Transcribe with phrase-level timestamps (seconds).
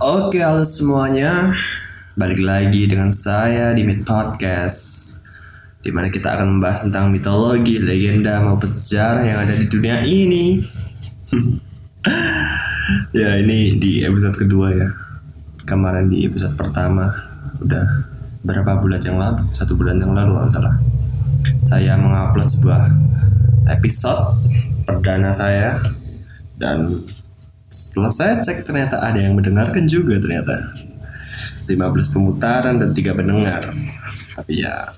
[0.00, 1.52] Oke, halo semuanya.
[2.16, 5.20] Balik lagi dengan saya di Mid Podcast.
[5.84, 10.56] Di mana kita akan membahas tentang mitologi, legenda, maupun sejarah yang ada di dunia ini.
[13.20, 14.88] ya, ini di episode kedua ya.
[15.68, 17.12] Kemarin di episode pertama
[17.60, 17.84] udah
[18.40, 19.52] berapa bulan yang lalu?
[19.52, 20.76] Satu bulan yang lalu kalau salah.
[21.60, 22.88] Saya mengupload sebuah
[23.68, 24.32] episode
[24.88, 25.76] perdana saya
[26.56, 27.04] dan
[27.70, 30.74] setelah saya cek ternyata ada yang mendengarkan juga ternyata.
[31.70, 31.70] 15
[32.10, 33.62] pemutaran dan tiga pendengar.
[34.34, 34.90] Tapi ya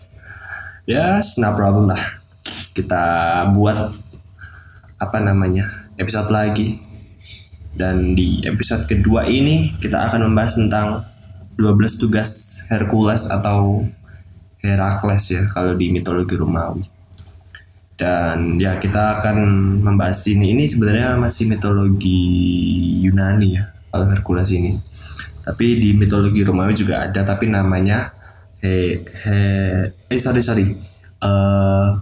[0.89, 2.01] ya yes, no problem lah.
[2.73, 3.05] Kita
[3.53, 3.93] buat
[4.97, 6.81] apa namanya episode lagi.
[7.73, 11.09] Dan di episode kedua ini kita akan membahas tentang
[11.57, 13.85] 12 tugas Hercules atau
[14.61, 16.92] Herakles ya kalau di mitologi Romawi
[17.97, 19.37] dan ya kita akan
[19.85, 20.57] membahas ini.
[20.57, 22.21] Ini sebenarnya masih mitologi
[23.05, 24.75] Yunani ya kalau Hercules ini.
[25.43, 28.15] Tapi di mitologi Romawi juga ada tapi namanya
[28.63, 29.39] he, he
[30.09, 30.67] eh sorry sorry.
[31.23, 31.95] Uh,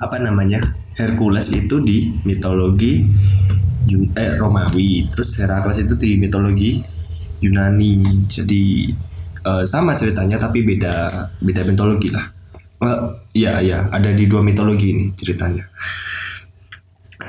[0.00, 0.58] apa namanya?
[1.00, 3.00] Hercules itu di mitologi
[3.88, 5.08] Yun, eh, Romawi.
[5.08, 6.76] Terus Herakles itu di mitologi
[7.40, 8.24] Yunani.
[8.28, 8.92] Jadi
[9.44, 11.08] uh, sama ceritanya tapi beda
[11.40, 12.39] beda mitologi lah
[12.80, 15.68] Uh, ya ya ada di dua mitologi ini ceritanya.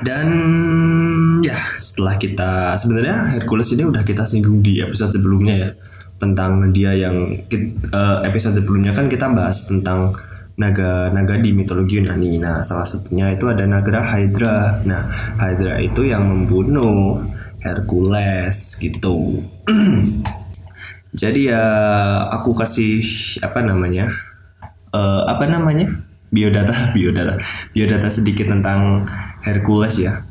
[0.02, 0.28] Dan
[1.44, 5.70] ya setelah kita sebenarnya Hercules ini udah kita singgung di episode sebelumnya ya
[6.16, 7.36] tentang dia yang
[7.92, 10.14] uh, episode sebelumnya kan kita bahas tentang
[10.56, 12.38] naga-naga di mitologi Yunani.
[12.38, 14.84] Nah, salah satunya itu ada naga Hydra.
[14.84, 15.08] Nah,
[15.40, 17.24] Hydra itu yang membunuh
[17.62, 19.42] Hercules gitu.
[21.22, 21.64] Jadi ya
[22.32, 23.04] aku kasih
[23.44, 24.31] apa namanya?
[24.92, 25.88] Uh, apa namanya
[26.32, 27.36] biodata biodata
[27.72, 29.08] biodata sedikit tentang
[29.42, 30.22] Hercules ya.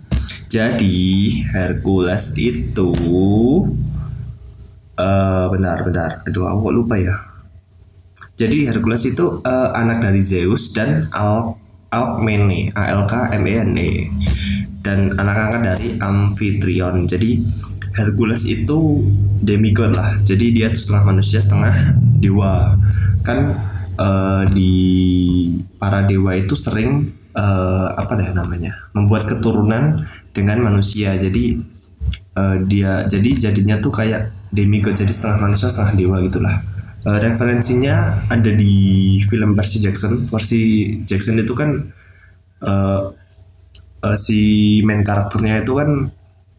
[0.51, 2.91] Jadi Hercules itu
[4.95, 6.23] uh, benar benar.
[6.27, 7.15] Aduh aku kok lupa ya.
[8.39, 11.55] Jadi Hercules itu uh, anak dari Zeus dan Al
[11.91, 13.91] Alkmene, A L K M E N E
[14.81, 17.05] dan anak angkat dari Amphitryon.
[17.05, 17.37] Jadi
[17.91, 19.03] Hercules itu
[19.43, 20.15] demigod lah.
[20.23, 22.79] Jadi dia tuh setengah manusia, setengah dewa.
[23.21, 23.59] Kan
[24.01, 24.73] uh, di
[25.77, 27.05] para dewa itu sering
[27.37, 30.01] uh, apa deh namanya membuat keturunan
[30.33, 31.13] dengan manusia.
[31.15, 31.61] Jadi
[32.35, 36.57] uh, dia jadi jadinya tuh kayak demigod jadi setengah manusia setengah dewa gitulah.
[37.01, 40.29] Uh, referensinya ada di film versi Jackson.
[40.29, 40.61] Versi
[41.01, 41.69] Jackson itu kan
[42.61, 43.01] uh,
[44.05, 46.09] uh, si main karakternya itu kan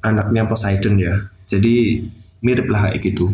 [0.02, 1.14] anaknya Poseidon ya.
[1.46, 2.02] Jadi
[2.42, 3.30] mirip lah kayak gitu.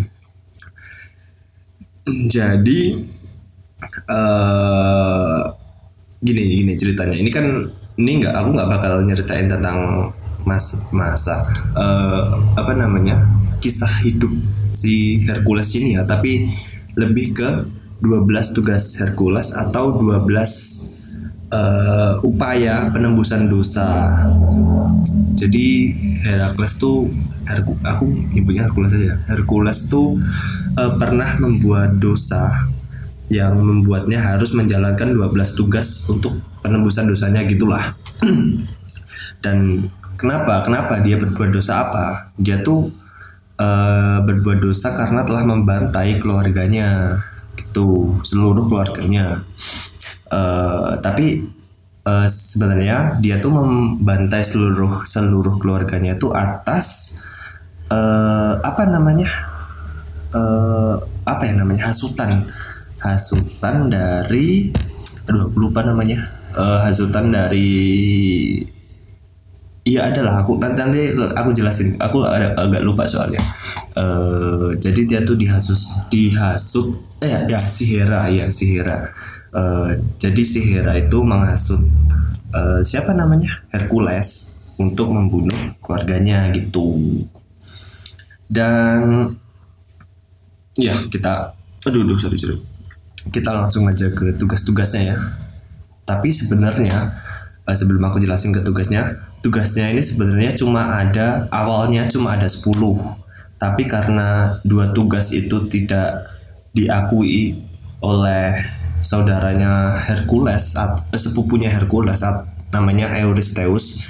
[2.08, 2.96] Jadi
[4.10, 5.42] uh,
[6.22, 7.16] gini gini ceritanya.
[7.16, 7.46] Ini kan
[7.98, 10.10] ini nggak aku nggak bakal nyeritain tentang
[10.46, 11.44] mas masa
[11.76, 13.20] uh, apa namanya
[13.58, 14.30] kisah hidup
[14.74, 16.02] si Hercules ini ya.
[16.06, 16.46] Tapi
[16.98, 17.48] lebih ke
[18.02, 20.22] 12 tugas Hercules atau 12
[21.50, 24.14] uh, eh, upaya penembusan dosa.
[25.38, 25.94] Jadi
[26.26, 27.06] Herakles tuh
[27.48, 30.20] Herku, aku nyebutnya Hercules aja Hercules tuh
[30.76, 32.68] uh, pernah membuat dosa
[33.28, 37.96] yang membuatnya harus menjalankan 12 tugas untuk penembusan dosanya gitulah.
[39.44, 40.64] Dan kenapa?
[40.64, 42.32] Kenapa dia berbuat dosa apa?
[42.40, 42.88] Dia tuh
[43.60, 47.20] uh, berbuat dosa karena telah membantai keluarganya
[47.60, 49.44] gitu, seluruh keluarganya.
[50.28, 51.44] Uh, tapi
[52.08, 57.20] uh, sebenarnya dia tuh membantai seluruh seluruh keluarganya itu atas
[57.92, 59.28] uh, apa namanya?
[60.28, 61.92] Uh, apa ya namanya?
[61.92, 62.44] hasutan
[63.02, 64.70] hasutan dari
[65.28, 66.34] aduh aku lupa namanya.
[66.56, 67.78] Uh, hasutan dari
[69.88, 71.96] Iya adalah aku nanti nanti aku jelasin.
[71.96, 73.40] Aku ada, agak lupa soalnya.
[73.96, 76.92] Uh, jadi dia tuh dihasus dihasut
[77.24, 79.08] eh ya si Hera ya si Hera.
[79.48, 81.80] Uh, jadi si Hera itu menghasut
[82.52, 83.64] uh, siapa namanya?
[83.72, 87.24] Hercules untuk membunuh keluarganya gitu.
[88.44, 89.32] Dan
[90.76, 91.56] ya kita
[91.88, 92.60] aduh aduh sorry sorry
[93.28, 95.16] kita langsung aja ke tugas-tugasnya ya.
[96.08, 97.20] Tapi sebenarnya
[97.68, 102.72] eh, sebelum aku jelasin ke tugasnya, tugasnya ini sebenarnya cuma ada awalnya cuma ada 10.
[103.58, 106.30] Tapi karena dua tugas itu tidak
[106.70, 107.58] diakui
[107.98, 108.62] oleh
[109.02, 112.22] saudaranya Hercules, eh, sepupunya Hercules
[112.70, 114.04] namanya Eurystheus.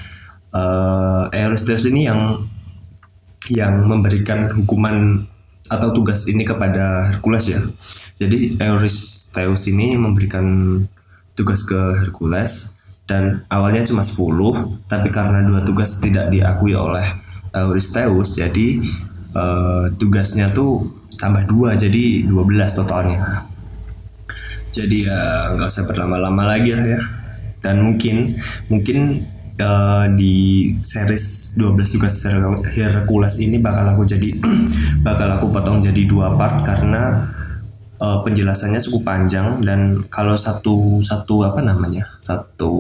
[0.49, 2.41] Uh, Eurystheus ini yang
[3.53, 5.29] yang memberikan hukuman
[5.69, 7.61] atau tugas ini kepada Hercules ya.
[8.19, 10.79] Jadi Eurystheus ini memberikan
[11.39, 12.75] tugas ke Hercules
[13.07, 17.15] dan awalnya cuma 10 tapi karena dua tugas tidak diakui oleh
[17.55, 18.83] Eurystheus jadi
[19.33, 23.49] uh, tugasnya tuh tambah dua jadi 12 totalnya.
[24.71, 27.03] Jadi ya nggak usah berlama-lama lagi lah ya.
[27.59, 28.39] Dan mungkin
[28.71, 29.27] mungkin
[29.59, 32.15] uh, di series 12 tugas
[32.79, 34.31] Hercules ini bakal aku jadi
[35.07, 37.35] bakal aku potong jadi dua part karena
[37.99, 42.73] uh, penjelasannya cukup panjang dan kalau satu satu apa namanya satu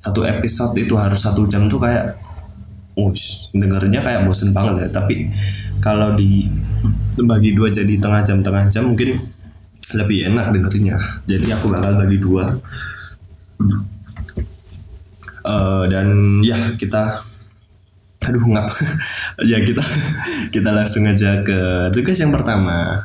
[0.00, 2.14] satu episode itu harus satu jam tuh kayak
[2.96, 5.00] us dengernya kayak bosen banget ya.
[5.00, 5.28] Tapi
[5.80, 6.48] kalau di
[7.20, 9.20] bagi dua jadi tengah jam tengah jam mungkin
[9.94, 10.98] lebih enak dengernya
[11.30, 12.44] jadi aku bakal bagi dua.
[15.46, 17.22] Uh, dan ya kita
[18.22, 18.68] aduh ngap.
[19.36, 19.84] Ya kita
[20.54, 23.04] kita langsung aja ke tugas yang pertama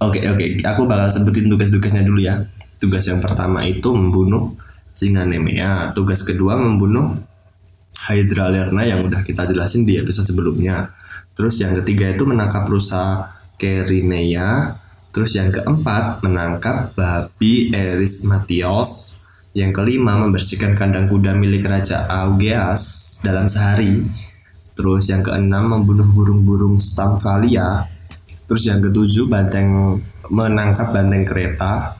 [0.00, 0.48] oke okay, oke okay.
[0.64, 2.42] aku bakal sebutin tugas-tugasnya dulu ya
[2.78, 4.54] tugas yang pertama itu membunuh
[4.94, 7.14] singa nemea tugas kedua membunuh
[8.04, 10.92] Hydra Lerna yang udah kita jelasin di episode sebelumnya.
[11.32, 14.76] Terus yang ketiga itu menangkap rusa Kerinea.
[15.14, 19.22] Terus yang keempat menangkap babi Eris Matios.
[19.54, 24.02] Yang kelima membersihkan kandang kuda milik Raja Augeas dalam sehari.
[24.74, 27.93] Terus yang keenam membunuh burung-burung Stamfalia.
[28.44, 31.96] Terus yang ketujuh banteng menangkap banteng kereta.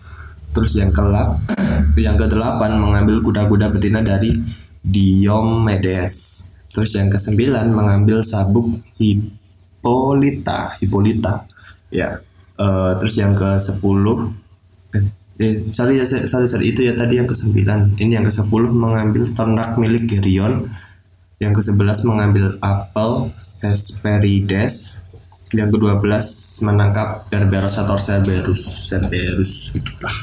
[0.55, 1.43] Terus yang kelap,
[1.99, 4.39] yang kedelapan mengambil kuda-kuda betina dari
[4.85, 6.15] Diomedes.
[6.71, 11.43] Terus yang kesembilan mengambil sabuk Hippolyta, Hippolyta.
[11.91, 12.23] Ya.
[12.55, 14.31] Uh, terus yang ke sepuluh
[14.95, 15.03] eh,
[15.43, 17.99] eh sorry, sorry, sorry, itu ya tadi yang ke sembilan.
[17.99, 20.71] Ini yang ke sepuluh mengambil ternak milik Gerion.
[21.43, 25.09] Yang ke sebelas mengambil apel Hesperides.
[25.55, 30.17] Yang ke dua belas menangkap Berberosator Cerberus, Cerberus gitulah.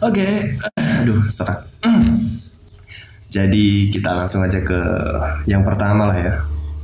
[0.00, 0.34] Oke, okay.
[1.04, 1.68] aduh serak.
[3.28, 4.80] Jadi kita langsung aja ke
[5.44, 6.34] yang pertama lah ya.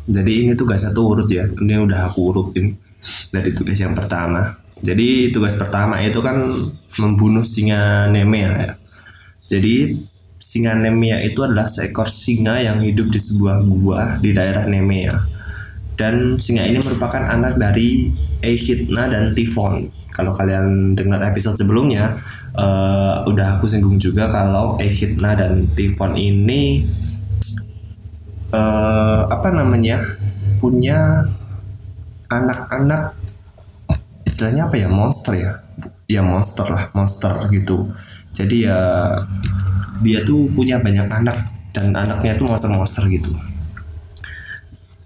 [0.05, 1.49] Jadi ini tugas satu urut ya.
[1.49, 2.77] Ini udah aku urutin
[3.33, 4.61] dari tugas yang pertama.
[4.85, 6.37] Jadi tugas pertama itu kan
[7.01, 8.73] membunuh singa nemea ya.
[9.49, 9.97] Jadi
[10.37, 15.34] singa nemea itu adalah seekor singa yang hidup di sebuah gua di daerah Nemea.
[15.95, 18.11] Dan singa ini merupakan anak dari
[18.43, 22.15] Echidna dan Typhon kalau kalian dengar episode sebelumnya
[22.55, 26.87] uh, udah aku singgung juga kalau Echidna dan Typhon ini
[28.55, 29.99] uh, apa namanya
[30.63, 31.27] punya
[32.31, 33.19] anak-anak
[34.23, 35.53] istilahnya apa ya monster ya?
[36.07, 37.91] Ya monster lah monster gitu.
[38.35, 38.79] Jadi ya
[40.03, 41.39] dia tuh punya banyak anak
[41.75, 43.35] dan anaknya tuh monster-monster gitu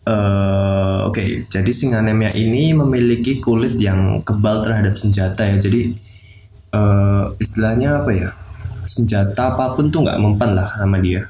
[0.09, 5.61] Uh, Oke, okay, jadi singa anemia ini memiliki kulit yang kebal terhadap senjata ya.
[5.61, 5.93] Jadi
[6.73, 8.31] uh, istilahnya apa ya?
[8.89, 11.29] Senjata apa pun tuh nggak mempan lah sama dia.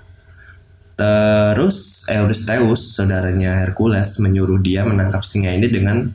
[0.99, 6.11] Terus Eurystheus, saudaranya Hercules, menyuruh dia menangkap singa ini dengan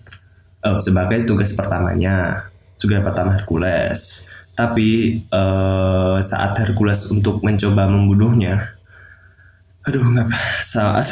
[0.63, 4.27] oh, sebagai tugas pertamanya, tugas pertama Hercules.
[4.55, 8.75] Tapi uh, saat Hercules untuk mencoba membunuhnya,
[9.83, 10.31] Aduh, nggak
[10.63, 11.03] saat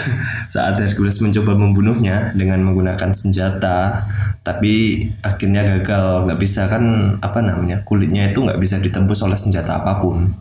[0.47, 4.07] saat Hercules mencoba membunuhnya dengan menggunakan senjata,
[4.47, 6.23] tapi akhirnya gagal.
[6.23, 10.31] Nggak bisa kan apa namanya kulitnya itu nggak bisa ditembus oleh senjata apa pun.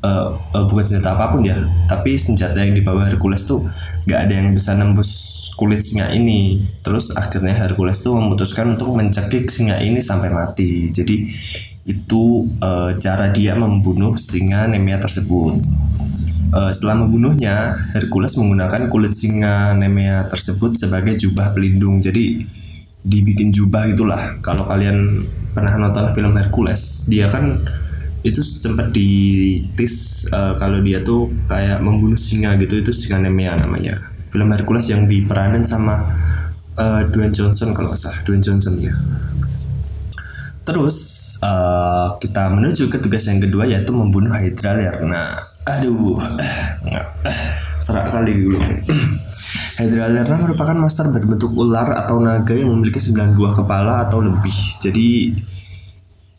[0.00, 3.62] Uh, uh, bukan senjata apa pun ya, tapi senjata yang dibawa Hercules tuh
[4.08, 5.10] nggak ada yang bisa nembus
[5.54, 6.66] kulit singa ini.
[6.82, 10.90] Terus akhirnya Hercules tuh memutuskan untuk mencekik singa ini sampai mati.
[10.90, 11.28] Jadi
[11.86, 15.60] itu uh, cara dia membunuh singa Nemea tersebut.
[16.50, 22.02] Uh, setelah membunuhnya, Hercules menggunakan kulit singa Nemea tersebut sebagai jubah pelindung.
[22.02, 22.42] Jadi
[23.00, 24.38] dibikin jubah itulah.
[24.44, 27.58] Kalau kalian pernah nonton film Hercules, dia kan
[28.20, 33.96] itu sempat ditis uh, kalau dia tuh kayak membunuh singa gitu itu singa Nemea namanya.
[34.30, 36.04] Film Hercules yang diperanin sama
[36.76, 38.94] uh, Dwayne Johnson kalau nggak salah, Dwayne Johnson ya.
[40.60, 40.98] Terus
[41.42, 46.20] uh, kita menuju ke tugas yang kedua yaitu membunuh Hydra Lerna aduh.
[47.80, 48.60] Serak kali dulu
[49.80, 54.52] Hydralerna merupakan monster berbentuk ular atau naga yang memiliki 9 buah kepala atau lebih.
[54.76, 55.32] Jadi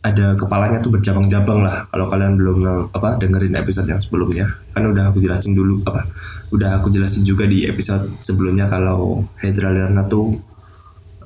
[0.02, 1.90] ada kepalanya tuh berjabang-jabang lah.
[1.90, 2.58] Kalau kalian belum
[2.94, 6.06] apa dengerin episode yang sebelumnya kan udah aku jelasin dulu apa
[6.54, 10.38] udah aku jelasin juga di episode sebelumnya kalau Hydralerna tuh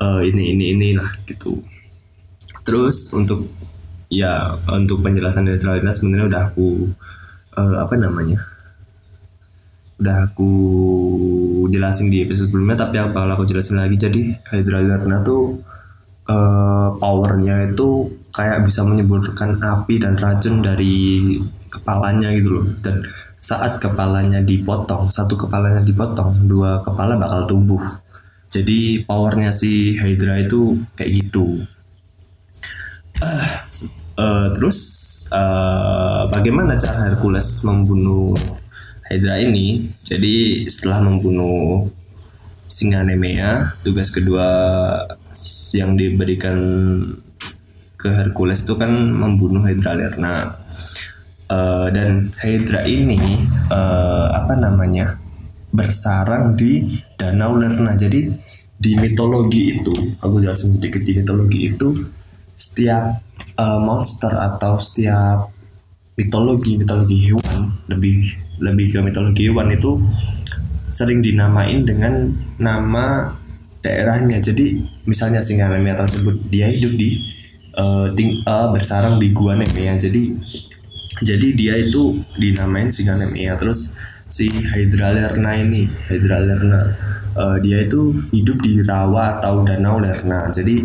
[0.00, 1.60] uh, ini ini inilah gitu.
[2.64, 3.44] Terus untuk
[4.08, 6.68] ya untuk penjelasan Hydralerna sebenarnya udah aku
[7.56, 8.38] uh, apa namanya?
[9.96, 10.52] Udah aku
[11.72, 13.96] jelasin di episode sebelumnya tapi yang bakal aku jelasin lagi.
[13.96, 14.22] Jadi
[14.52, 15.56] Hydra Lerna tuh
[16.28, 21.32] uh, powernya itu kayak bisa menyemburkan api dan racun dari
[21.72, 22.66] kepalanya gitu loh.
[22.84, 23.00] Dan
[23.40, 27.82] saat kepalanya dipotong satu kepalanya dipotong dua kepala bakal tumbuh.
[28.52, 31.64] Jadi powernya si Hydra itu kayak gitu.
[33.16, 33.48] Uh,
[34.16, 34.78] uh, terus
[35.30, 38.34] uh, bagaimana cara Hercules membunuh
[39.06, 39.86] Hydra ini?
[40.02, 41.86] Jadi setelah membunuh
[42.66, 44.48] singa Nemea tugas kedua
[45.70, 46.58] yang diberikan
[47.96, 50.66] ke Hercules itu kan membunuh Hydra Lerna.
[51.46, 53.38] Uh, dan Hydra ini
[53.70, 55.14] uh, apa namanya
[55.70, 57.94] bersarang di Danau Lerna.
[57.94, 58.26] Jadi
[58.76, 61.96] di mitologi itu aku jelasin sedikit di mitologi itu
[62.58, 63.14] setiap
[63.58, 65.52] uh, monster atau setiap
[66.16, 70.00] mitologi mitologi hewan lebih lebih ke mitologi hewan itu
[70.88, 73.36] sering dinamain dengan nama
[73.84, 74.40] daerahnya.
[74.40, 77.20] Jadi misalnya singa Nemea tersebut dia hidup di
[77.76, 80.22] uh, ting uh, bersarang di gua Nemea jadi
[81.20, 83.96] jadi dia itu dinamain singa Nemea terus
[84.26, 86.80] si Hydra Lerna ini Hydra Lerna
[87.36, 90.48] uh, dia itu hidup di rawa atau danau Lerna.
[90.50, 90.82] Jadi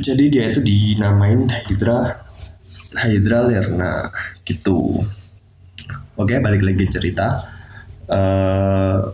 [0.00, 2.16] jadi dia itu dinamain Hydra
[2.96, 4.08] Hydra Lerna
[4.44, 5.04] gitu.
[6.16, 7.44] Oke balik lagi cerita.
[8.08, 9.12] Uh,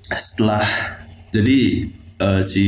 [0.00, 0.64] setelah
[1.32, 1.88] jadi
[2.20, 2.66] uh, si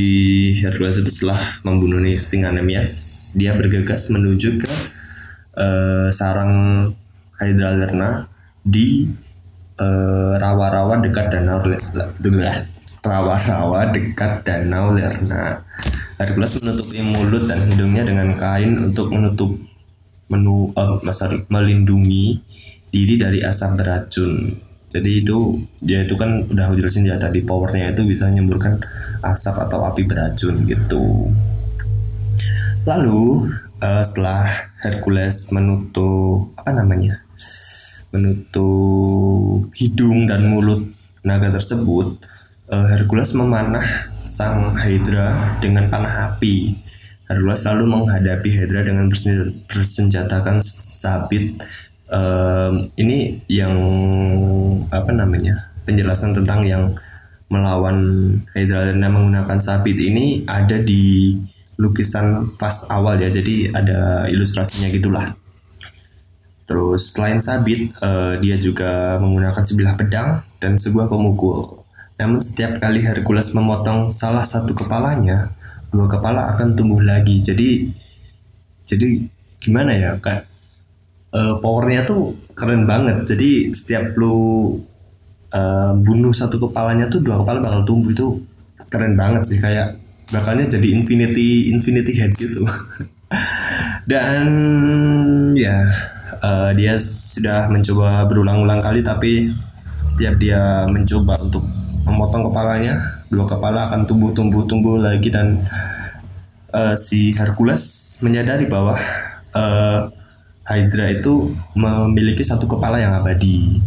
[0.61, 4.73] Hercules itu setelah membunuh nih singa Nemeas dia bergegas menuju ke
[5.57, 6.85] uh, sarang
[7.41, 8.29] Hydra Lerna
[8.63, 9.09] di
[10.39, 11.59] rawa-rawa uh, dekat danau
[13.03, 15.59] rawa-rawa dekat danau Lerna.
[16.17, 19.51] Hercules menutupi mulut dan hidungnya dengan kain untuk menutup
[20.31, 22.39] menu uh, sorry, melindungi
[22.95, 24.55] diri dari asap beracun.
[24.93, 28.79] Jadi itu dia itu kan udah jelasin ya tadi powernya itu bisa menyemburkan
[29.25, 31.33] asap atau api beracun gitu.
[32.87, 33.51] Lalu
[33.83, 34.47] uh, setelah
[34.79, 37.25] Hercules menutup apa namanya
[38.13, 40.93] menutup hidung dan mulut
[41.25, 42.21] naga tersebut,
[42.73, 43.85] uh, Hercules memanah
[44.25, 46.73] sang Hydra dengan panah api.
[47.29, 49.13] Hercules selalu menghadapi Hydra dengan
[49.69, 51.61] bersenjatakan sabit.
[52.13, 53.73] Uh, ini yang
[54.93, 56.93] apa namanya penjelasan tentang yang
[57.49, 57.97] melawan
[58.53, 61.37] Hydra dan menggunakan sabit ini ada di
[61.81, 65.33] lukisan pas awal ya jadi ada ilustrasinya gitulah
[66.69, 71.82] terus selain sabit uh, dia juga menggunakan sebilah pedang dan sebuah pemukul
[72.23, 75.51] namun setiap kali Hercules memotong salah satu kepalanya,
[75.91, 77.43] dua kepala akan tumbuh lagi.
[77.43, 77.91] Jadi
[78.87, 79.27] jadi
[79.59, 80.47] gimana ya kak?
[81.35, 83.27] Uh, powernya tuh keren banget.
[83.27, 84.79] Jadi setiap lu
[85.51, 88.39] uh, bunuh satu kepalanya tuh dua kepala bakal tumbuh itu
[88.87, 89.99] keren banget sih kayak
[90.31, 92.63] bakalnya jadi infinity infinity head gitu.
[94.11, 94.47] Dan
[95.59, 95.91] ya
[96.39, 99.51] uh, dia sudah mencoba berulang-ulang kali tapi
[100.07, 105.63] setiap dia mencoba untuk memotong kepalanya dua kepala akan tumbuh-tumbuh-tumbuh lagi dan
[106.75, 108.99] uh, si Hercules menyadari bahwa
[109.55, 110.11] uh,
[110.63, 113.83] Hydra itu memiliki satu kepala yang abadi.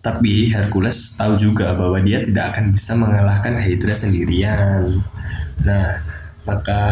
[0.00, 5.02] Tapi Hercules tahu juga bahwa dia tidak akan bisa mengalahkan Hydra sendirian.
[5.66, 6.00] Nah,
[6.46, 6.82] maka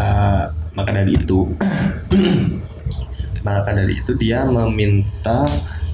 [0.75, 1.47] maka dari itu
[3.47, 5.47] maka dari itu dia meminta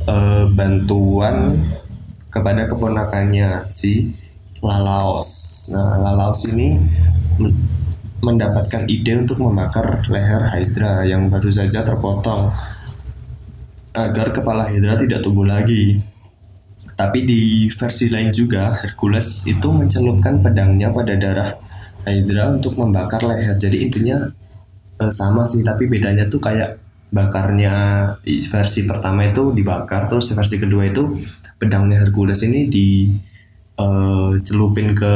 [0.09, 1.61] uh, bantuan
[2.31, 4.09] kepada keponakannya si
[4.63, 5.29] Lalaos.
[5.75, 6.79] Nah, Lalaos ini
[8.21, 12.53] mendapatkan ide untuk membakar leher Hydra yang baru saja terpotong
[13.91, 15.99] agar kepala Hydra tidak tumbuh lagi.
[16.95, 21.51] Tapi di versi lain juga Hercules itu mencelupkan pedangnya pada darah
[22.05, 23.57] Hydra untuk membakar leher.
[23.57, 24.17] Jadi intinya
[25.01, 26.77] eh, sama sih, tapi bedanya tuh kayak
[27.11, 27.73] bakarnya
[28.23, 31.11] versi pertama itu dibakar, terus versi kedua itu
[31.61, 32.65] pedangnya Hercules ini
[33.77, 35.13] dicelupin uh, ke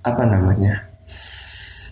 [0.00, 0.88] apa namanya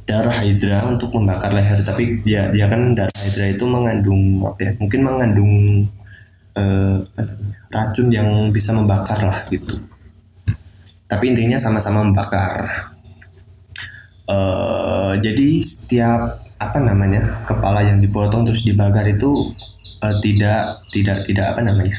[0.09, 1.85] darah Hydra untuk membakar leher.
[1.85, 5.53] Tapi dia dia kan darah Hydra itu mengandung apa ya mungkin mengandung
[6.57, 7.05] uh,
[7.69, 9.77] racun yang bisa membakar lah gitu.
[11.05, 12.89] Tapi intinya sama-sama membakar.
[14.25, 19.53] Uh, jadi setiap apa namanya kepala yang dipotong terus dibakar itu
[20.01, 21.99] uh, tidak tidak tidak apa namanya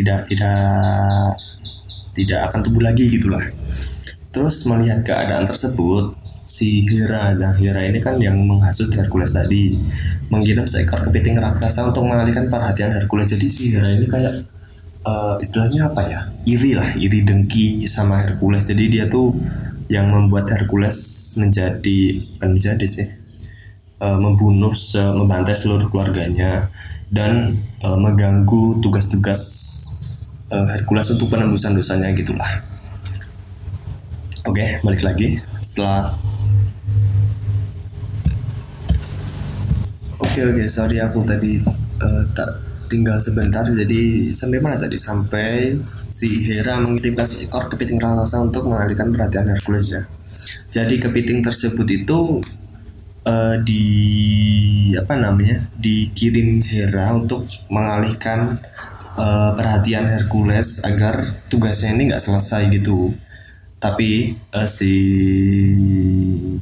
[0.00, 1.36] tidak tidak
[2.16, 3.44] tidak akan tumbuh lagi gitulah.
[4.30, 9.76] Terus melihat keadaan tersebut si Hera nah Hera ini kan yang menghasut Hercules tadi
[10.32, 13.28] mengirim seekor kepiting raksasa untuk mengalihkan perhatian Hercules.
[13.28, 14.34] Jadi si Hera ini kayak
[15.04, 16.20] uh, istilahnya apa ya?
[16.48, 18.66] Iri lah iri dengki sama Hercules.
[18.66, 19.36] Jadi dia tuh
[19.90, 20.96] yang membuat Hercules
[21.36, 23.08] menjadi menjadi sih
[23.98, 26.70] uh, membunuh membantai seluruh keluarganya
[27.10, 29.42] dan uh, mengganggu tugas-tugas
[30.50, 32.62] uh, Hercules untuk penembusan dosanya gitulah.
[34.44, 35.28] Oke, balik lagi
[35.62, 36.16] setelah
[40.20, 41.58] Oke oke, sorry aku tadi
[41.98, 43.66] uh, tak tinggal sebentar.
[43.66, 44.94] Jadi sampai mana tadi?
[44.94, 45.74] Sampai
[46.06, 50.02] si Hera mengirimkan seekor kepiting raksasa untuk mengalihkan perhatian Hercules ya.
[50.70, 52.38] Jadi kepiting tersebut itu
[53.26, 53.84] uh, di
[54.94, 55.66] apa namanya?
[55.74, 57.42] dikirim Hera untuk
[57.74, 58.62] mengalihkan
[59.16, 63.14] uh, perhatian Hercules agar tugasnya ini nggak selesai gitu
[63.80, 64.92] tapi uh, si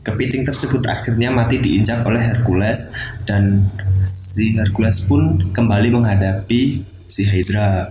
[0.06, 2.94] kepiting tersebut akhirnya mati diinjak oleh Hercules
[3.26, 3.66] dan
[4.06, 6.62] si Hercules pun kembali menghadapi
[7.10, 7.90] si Hydra.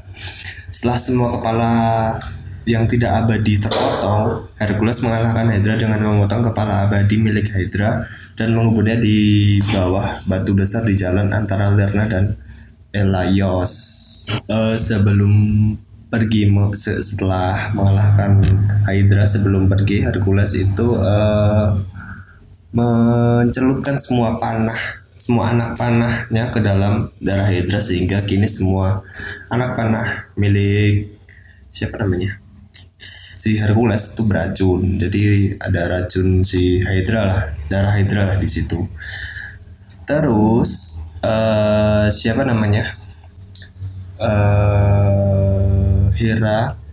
[0.71, 1.71] Setelah semua kepala
[2.63, 8.07] yang tidak abadi terpotong, Hercules mengalahkan Hydra dengan memotong kepala abadi milik Hydra
[8.39, 12.31] dan menguburnya di bawah batu besar di jalan antara Lerna dan
[12.95, 13.75] Elaios.
[14.27, 15.31] Uh, sebelum
[16.11, 18.43] pergi setelah mengalahkan
[18.83, 21.75] Hydra sebelum pergi Hercules itu uh,
[22.75, 24.79] mencelupkan semua panah
[25.15, 29.03] semua anak panahnya ke dalam darah Hydra sehingga kini semua
[29.51, 31.11] anak panah milik
[31.67, 32.39] siapa namanya?
[32.97, 34.97] Si Hercules itu beracun.
[34.97, 38.81] Jadi ada racun si Hydra lah darah Hydra lah di situ.
[40.07, 42.96] Terus uh, siapa namanya
[44.19, 46.87] uh, Hera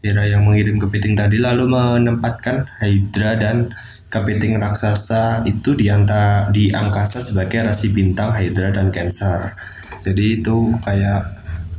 [0.00, 3.68] Hera yang mengirim kepiting tadi lalu menempatkan Hydra dan
[4.08, 9.52] kepiting raksasa itu di, anta, di angkasa sebagai rasi bintang Hydra dan Cancer.
[10.00, 11.20] Jadi itu kayak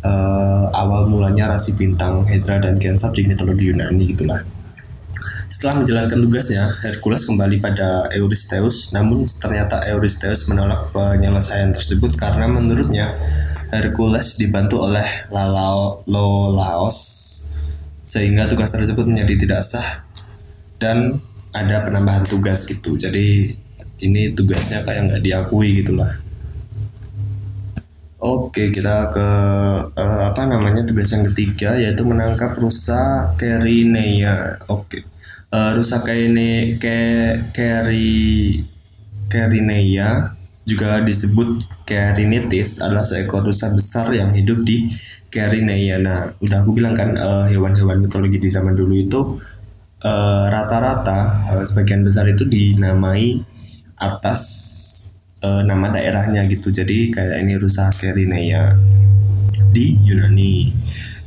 [0.05, 4.39] uh, awal mulanya rasi bintang Hydra dan Cancer di mitologi Yunani gitulah.
[5.51, 13.13] Setelah menjalankan tugasnya, Hercules kembali pada Eurystheus, namun ternyata Eurystheus menolak penyelesaian tersebut karena menurutnya
[13.71, 16.99] Hercules dibantu oleh Lolaos
[18.03, 20.03] sehingga tugas tersebut menjadi tidak sah
[20.75, 21.23] dan
[21.55, 22.99] ada penambahan tugas gitu.
[22.99, 23.55] Jadi
[24.03, 26.19] ini tugasnya kayak nggak diakui gitulah.
[28.21, 29.29] Oke, kita ke
[29.97, 34.62] uh, apa namanya tugas yang ketiga yaitu menangkap rusa Kerinea.
[34.69, 35.07] Oke,
[35.49, 36.77] uh, rusa Kerinea,
[37.49, 38.62] Keri,
[39.25, 44.93] Kerinea juga disebut Carinitis adalah seekor rusa besar yang hidup di
[45.32, 45.97] Carinea.
[45.97, 49.21] Nah, udah aku bilang kan eh, hewan-hewan mitologi di zaman dulu itu
[50.02, 51.19] rata rata-rata
[51.54, 53.38] uh, sebagian besar itu dinamai
[54.02, 54.41] atas
[55.45, 56.74] uh, nama daerahnya gitu.
[56.74, 58.74] Jadi kayak ini rusa Carinea
[59.69, 60.74] di Yunani.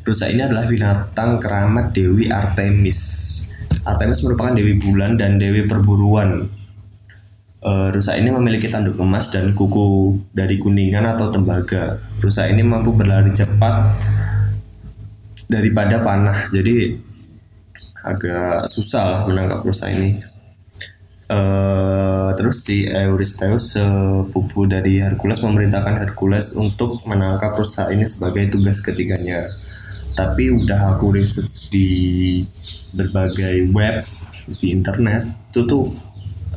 [0.02, 3.00] Rusa ini adalah binatang keramat Dewi Artemis.
[3.84, 6.48] Artemis merupakan dewi bulan dan dewi perburuan
[7.64, 11.96] Uh, rusa ini memiliki tanduk emas dan kuku dari kuningan atau tembaga.
[12.20, 13.88] Rusa ini mampu berlari cepat
[15.48, 16.92] daripada panah, jadi
[18.04, 20.20] agak susah lah menangkap rusa ini.
[21.24, 28.84] Uh, terus si Eurystheus sepupu dari Hercules memerintahkan Hercules untuk menangkap rusa ini sebagai tugas
[28.84, 29.40] ketiganya.
[30.12, 31.88] Tapi udah aku research di
[32.92, 34.04] berbagai web
[34.60, 35.88] di internet itu tuh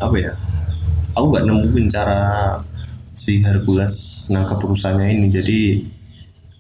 [0.04, 0.34] apa ya
[1.18, 2.22] aku nggak nemuin cara
[3.18, 5.28] si Hercules nangkap rusanya ini.
[5.28, 5.82] Jadi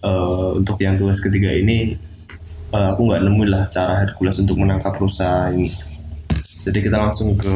[0.01, 1.93] uh, untuk yang tugas ketiga ini
[2.73, 5.69] uh, aku nggak nemuin lah cara Hercules untuk menangkap rusa ini.
[6.67, 7.53] Jadi kita langsung ke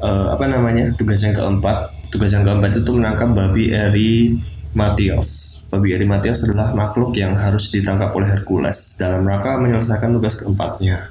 [0.00, 2.08] uh, apa namanya tugas yang keempat.
[2.08, 4.32] Tugas yang keempat itu menangkap babi Eri
[4.72, 10.38] Matios babi Eri Matios adalah makhluk yang harus ditangkap oleh Hercules dalam rangka menyelesaikan tugas
[10.38, 11.10] keempatnya.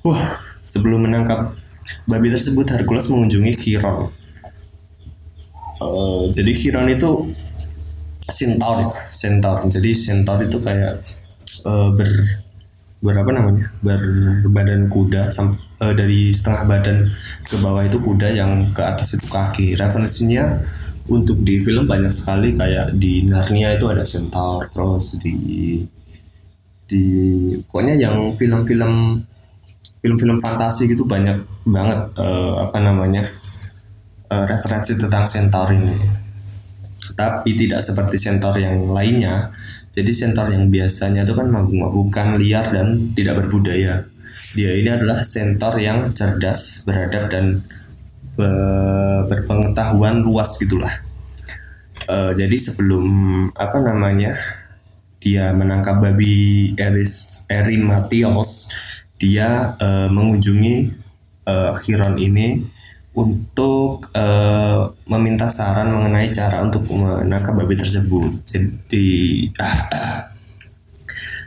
[0.00, 1.52] Wah sebelum menangkap
[2.06, 4.10] babi tersebut Hercules mengunjungi Chiron.
[5.80, 7.30] Uh, jadi Chiron itu
[8.30, 9.66] centaur, centaur.
[9.66, 10.98] Jadi centaur itu kayak
[11.64, 12.10] uh, ber
[13.00, 16.98] berapa namanya berbadan kuda uh, dari setengah badan
[17.48, 20.60] ke bawah itu kuda yang ke atas itu kaki referensinya
[21.08, 25.80] untuk di film banyak sekali kayak di Narnia itu ada centaur terus di
[26.84, 27.02] di
[27.64, 29.24] pokoknya yang film-film
[30.00, 33.28] film-film fantasi gitu banyak banget uh, apa namanya
[34.32, 35.96] uh, referensi tentang centaur ini.
[37.12, 39.52] Tapi tidak seperti centaur yang lainnya.
[39.92, 44.08] Jadi centaur yang biasanya itu kan mabuk-mabukan liar dan tidak berbudaya.
[44.56, 47.66] Dia ini adalah centaur yang cerdas beradab dan
[48.38, 48.50] be
[49.28, 50.94] berpengetahuan luas gitulah.
[52.08, 53.04] Uh, jadi sebelum
[53.52, 54.32] apa namanya
[55.20, 58.72] dia menangkap babi Eris Erin Matios
[59.20, 60.88] dia uh, mengunjungi
[61.44, 62.64] uh, Chiron ini
[63.12, 68.40] untuk uh, meminta saran mengenai cara untuk menangkap babi tersebut.
[68.48, 69.06] Jadi
[69.60, 70.20] uh, uh,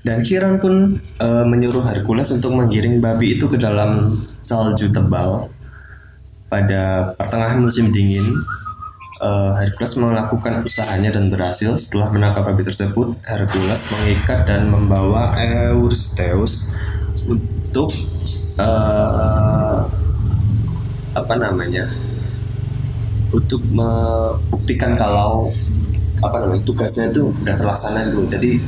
[0.03, 5.47] Dan Kiron pun e, menyuruh Hercules untuk menggiring babi itu ke dalam salju tebal.
[6.51, 8.43] Pada pertengahan musim dingin,
[9.23, 9.29] e,
[9.63, 11.71] Hercules melakukan usahanya dan berhasil.
[11.79, 16.67] Setelah menangkap babi tersebut, Hercules mengikat dan membawa Eurystheus
[17.73, 17.89] untuk
[18.53, 18.69] e,
[21.17, 21.89] apa namanya?
[23.33, 25.49] Untuk membuktikan kalau
[26.21, 28.29] apa namanya tugasnya itu sudah terlaksana dulu.
[28.29, 28.61] Jadi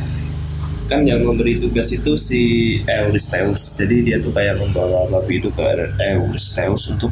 [0.90, 2.42] kan yang memberi tugas itu si
[2.86, 5.62] Eurystheus jadi dia tuh kayak membawa babi itu ke
[5.98, 7.10] Eurystheus untuk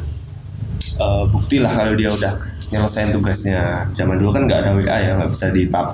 [0.98, 2.38] uh, bukti lah kalau dia udah
[2.70, 5.90] nyelesain tugasnya zaman dulu kan nggak ada WA ya nggak bisa di pub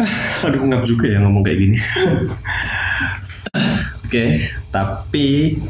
[0.48, 1.76] aduh nggak juga ya ngomong kayak gini
[4.16, 5.60] okay, tapi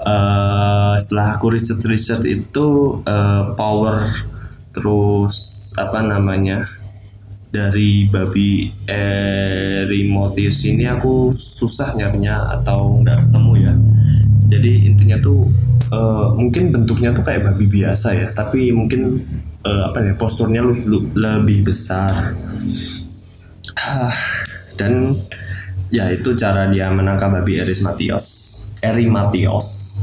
[0.00, 4.08] uh, setelah aku riset riset itu uh, power
[4.70, 5.36] terus
[5.76, 6.80] apa namanya
[7.50, 13.74] dari babi Erymotius ini aku susah nyarinya atau nggak ketemu ya.
[14.54, 15.50] Jadi intinya tuh
[15.90, 19.18] uh, mungkin bentuknya tuh kayak babi biasa ya tapi mungkin
[19.66, 22.38] uh, apa ya posturnya lu, lu, lebih besar.
[24.78, 25.18] Dan
[25.90, 28.26] ya itu cara dia menangkap babi Erismatios
[28.80, 30.00] Erimatios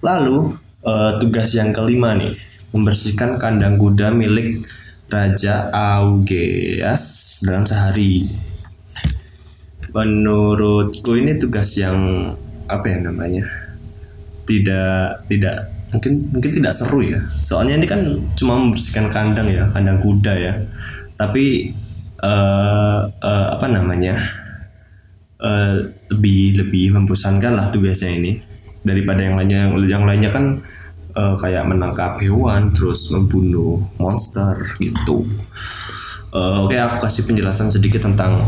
[0.00, 2.36] lalu uh, tugas yang kelima nih
[2.74, 4.66] membersihkan kandang kuda milik
[5.06, 8.26] Raja Augeas dalam sehari.
[9.94, 12.34] Menurutku ini tugas yang
[12.66, 13.46] apa ya namanya?
[14.42, 17.22] Tidak tidak mungkin mungkin tidak seru ya.
[17.22, 18.02] Soalnya ini kan
[18.34, 20.54] cuma membersihkan kandang ya, kandang kuda ya.
[21.14, 21.70] Tapi
[22.26, 24.18] uh, uh, apa namanya?
[25.44, 28.40] Uh, lebih lebih membosankan lah tugasnya ini.
[28.80, 30.64] Daripada yang lainnya yang lainnya kan
[31.12, 35.28] uh, kayak menangkap hewan terus membunuh monster gitu.
[36.34, 38.42] Uh, oke okay, aku kasih penjelasan sedikit tentang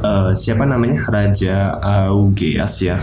[0.00, 1.04] uh, siapa namanya?
[1.06, 1.76] Raja
[2.08, 2.98] Augeas ya.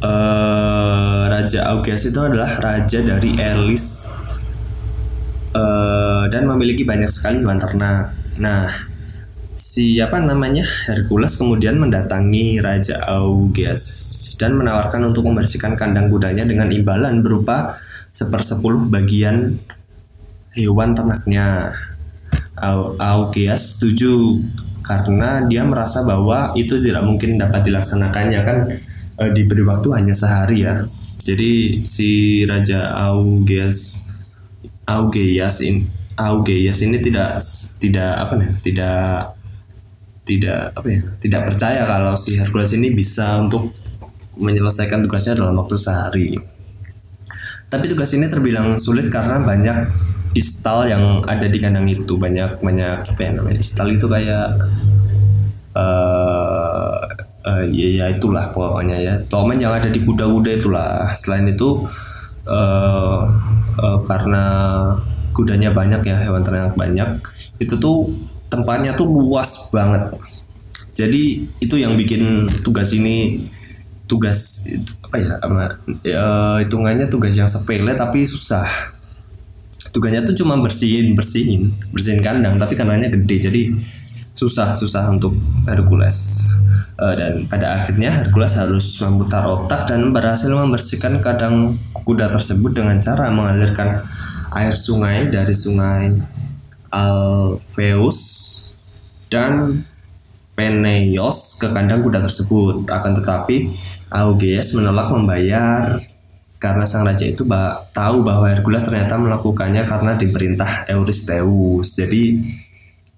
[0.00, 4.14] Uh, Raja Augeas itu adalah raja dari Elis.
[5.54, 8.10] Uh, dan memiliki banyak sekali hewan ternak.
[8.38, 8.93] Nah
[9.74, 13.82] siapa namanya Hercules kemudian mendatangi Raja Augeas
[14.38, 17.74] dan menawarkan untuk membersihkan kandang kudanya dengan imbalan berupa
[18.14, 19.58] sepersepuluh bagian
[20.54, 21.74] hewan ternaknya.
[23.02, 24.38] Augeas setuju
[24.86, 28.58] karena dia merasa bahwa itu tidak mungkin dapat dilaksanakannya kan
[29.18, 30.86] e, diberi waktu hanya sehari ya.
[31.26, 34.06] Jadi si Raja Augeas
[34.86, 35.82] Augeas ini
[36.14, 37.42] Augeas ini tidak
[37.82, 39.34] tidak apa nih tidak
[40.24, 43.72] tidak apa ya tidak percaya kalau si Hercules ini bisa untuk
[44.40, 46.28] menyelesaikan tugasnya dalam waktu sehari.
[47.70, 49.90] Tapi tugas ini terbilang sulit karena banyak
[50.34, 52.18] istal yang ada di kandang itu.
[52.18, 54.58] Banyak banyak apa ya namanya istal itu kayak
[55.74, 56.98] uh,
[57.46, 59.14] uh, ya, ya itulah pokoknya ya.
[59.26, 61.10] Pokoknya yang ada di kuda-kuda itulah.
[61.14, 61.86] Selain itu
[62.46, 63.22] uh,
[63.78, 64.44] uh, karena
[65.34, 67.18] kudanya banyak ya hewan ternak banyak
[67.58, 68.06] itu tuh
[68.54, 70.14] tempatnya tuh luas banget.
[70.94, 73.50] Jadi itu yang bikin tugas ini
[74.06, 74.70] tugas
[75.02, 75.34] apa ya
[76.06, 76.26] ya,
[76.62, 78.94] hitungannya tugas yang sepele tapi susah.
[79.90, 83.50] Tugasnya tuh cuma bersihin bersihin bersihin kandang tapi kandangnya gede.
[83.50, 83.62] Jadi
[84.34, 85.34] susah susah untuk
[85.66, 86.50] Hercules.
[86.94, 93.02] Uh, dan pada akhirnya Hercules harus memutar otak dan berhasil membersihkan kandang kuda tersebut dengan
[93.02, 94.06] cara mengalirkan
[94.54, 96.14] air sungai dari sungai
[96.94, 98.20] Alpheus
[99.26, 99.82] dan
[100.54, 102.86] Peneios ke kandang kuda tersebut.
[102.86, 103.74] Akan tetapi
[104.14, 105.98] Augeas menolak membayar
[106.62, 107.42] karena sang raja itu
[107.90, 111.98] tahu bahwa Hercules ternyata melakukannya karena diperintah Eurystheus.
[111.98, 112.38] Jadi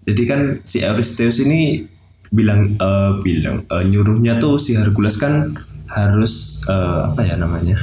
[0.08, 1.84] jadi kan si Eurystheus ini
[2.32, 5.52] bilang uh, bilang uh, nyuruhnya tuh si Hercules kan
[5.92, 7.76] harus uh, apa ya namanya?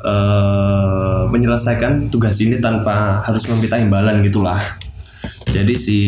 [0.00, 4.56] Uh, menyelesaikan tugas ini tanpa harus meminta imbalan gitulah.
[5.44, 5.98] Jadi si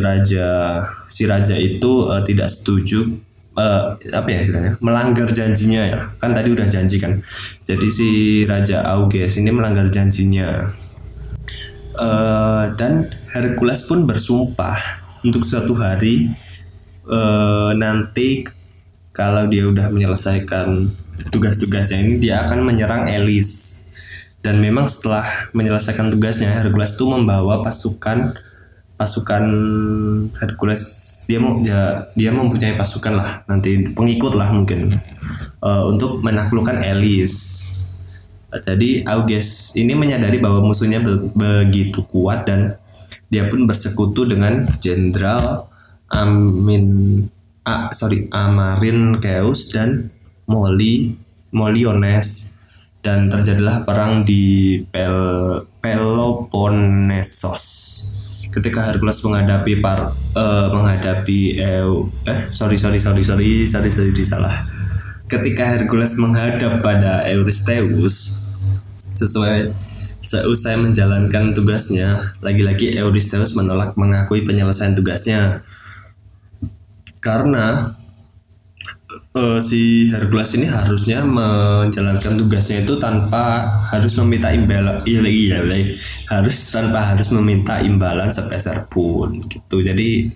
[0.00, 0.80] raja
[1.12, 3.04] si raja itu uh, tidak setuju
[3.60, 6.00] uh, apa ya istilahnya melanggar janjinya ya.
[6.16, 7.20] Kan tadi udah janji kan.
[7.68, 8.08] Jadi si
[8.48, 10.72] raja Auges ini melanggar janjinya.
[11.92, 14.80] Uh, dan Hercules pun bersumpah
[15.28, 16.32] untuk suatu hari
[17.04, 18.48] uh, nanti
[19.12, 20.88] kalau dia udah menyelesaikan
[21.30, 23.84] tugas-tugasnya ini dia akan menyerang Elis
[24.42, 28.34] dan memang setelah menyelesaikan tugasnya Hercules itu membawa pasukan
[28.98, 29.44] pasukan
[30.38, 30.84] Hercules
[31.26, 34.98] dia mau ya, dia mempunyai pasukan lah nanti pengikut lah mungkin
[35.62, 37.34] uh, untuk menaklukkan Elis.
[38.52, 42.76] Jadi Auges ini menyadari bahwa musuhnya be begitu kuat dan
[43.32, 45.72] dia pun bersekutu dengan Jenderal
[46.12, 47.24] Amin
[47.64, 50.12] ah sorry Amarin Keus dan
[50.52, 51.16] Molly
[51.52, 52.52] Moliones
[53.00, 57.64] dan terjadilah perang di Pel Peloponnesos.
[58.52, 64.54] Ketika Hercules menghadapi par uh, menghadapi EU eh sorry sorry sorry sorry sorry sorry salah.
[65.26, 68.44] Ketika Hercules menghadap pada Eurystheus
[69.16, 69.72] sesuai
[70.22, 75.66] seusai menjalankan tugasnya lagi-lagi Eurystheus menolak mengakui penyelesaian tugasnya.
[77.18, 77.98] Karena
[79.36, 85.60] uh, si Hercules ini harusnya menjalankan tugasnya itu tanpa harus meminta imbalan iya lagi ya
[86.36, 89.80] harus tanpa harus meminta imbalan sepeser pun gitu.
[89.80, 90.28] Jadi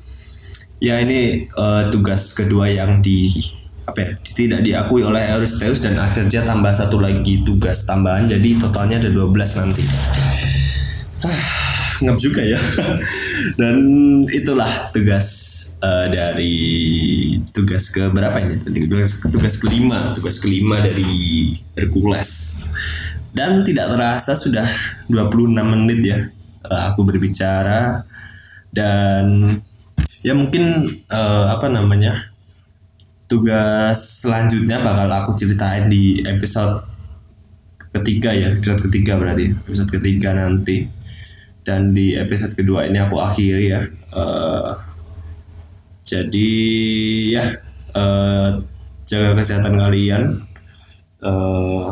[0.80, 3.32] ya ini uh, tugas kedua yang di
[3.86, 8.26] apa ya tidak diakui oleh Eurystheus dan akhirnya tambah satu lagi tugas tambahan.
[8.26, 9.32] Jadi totalnya ada 12
[9.62, 9.84] nanti
[12.02, 12.58] ngap juga ya.
[13.60, 13.76] Dan
[14.28, 15.28] itulah tugas
[15.80, 16.54] uh, dari
[17.52, 22.64] tugas ke berapa ini tugas tugas kelima tugas kelima dari Hercules.
[23.36, 24.66] Dan tidak terasa sudah
[25.12, 26.18] 26 menit ya
[26.68, 28.04] uh, aku berbicara.
[28.72, 29.56] Dan
[30.24, 32.32] ya mungkin uh, apa namanya
[33.26, 36.82] tugas selanjutnya bakal aku ceritain di episode
[37.90, 40.86] ketiga ya episode ketiga berarti episode ketiga nanti
[41.66, 43.82] dan di episode kedua ini aku akhiri ya.
[44.14, 44.70] Uh,
[46.06, 46.54] jadi
[47.34, 47.44] ya
[47.98, 48.62] uh,
[49.02, 50.38] jaga kesehatan kalian.
[51.18, 51.90] Uh,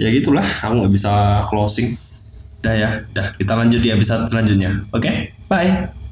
[0.00, 2.00] ya gitulah aku nggak bisa closing.
[2.64, 3.36] Dah ya dah.
[3.36, 4.88] Kita lanjut di episode selanjutnya.
[4.88, 5.16] Oke okay?
[5.44, 6.03] bye